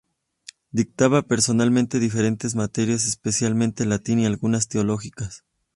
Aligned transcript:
Dictaba 0.71 1.21
personalmente 1.27 1.99
diferentes 1.99 2.55
materias, 2.55 3.05
especialmente 3.05 3.85
latín 3.85 4.19
y 4.19 4.25
algunas 4.25 4.67
teológicas. 4.67 5.43